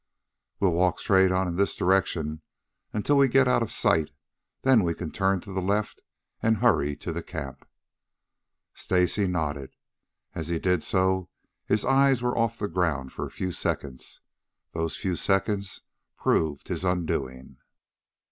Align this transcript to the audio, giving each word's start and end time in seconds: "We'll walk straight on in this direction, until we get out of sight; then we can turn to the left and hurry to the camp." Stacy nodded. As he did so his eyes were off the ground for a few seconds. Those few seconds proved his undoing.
"We'll 0.59 0.71
walk 0.73 0.97
straight 0.99 1.31
on 1.31 1.47
in 1.47 1.57
this 1.57 1.75
direction, 1.75 2.41
until 2.91 3.17
we 3.17 3.27
get 3.27 3.47
out 3.47 3.61
of 3.61 3.71
sight; 3.71 4.09
then 4.63 4.81
we 4.83 4.95
can 4.95 5.11
turn 5.11 5.41
to 5.41 5.53
the 5.53 5.61
left 5.61 6.01
and 6.41 6.57
hurry 6.57 6.95
to 6.95 7.11
the 7.13 7.21
camp." 7.21 7.67
Stacy 8.73 9.27
nodded. 9.27 9.75
As 10.33 10.47
he 10.47 10.57
did 10.57 10.81
so 10.81 11.29
his 11.67 11.85
eyes 11.85 12.19
were 12.23 12.35
off 12.35 12.57
the 12.57 12.67
ground 12.67 13.13
for 13.13 13.27
a 13.27 13.29
few 13.29 13.51
seconds. 13.51 14.21
Those 14.71 14.97
few 14.97 15.15
seconds 15.15 15.81
proved 16.17 16.67
his 16.69 16.83
undoing. 16.83 17.57